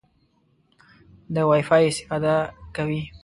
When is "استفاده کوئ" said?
1.89-3.01